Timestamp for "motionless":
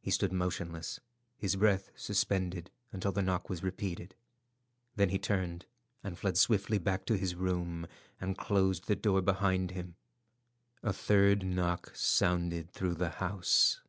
0.32-0.98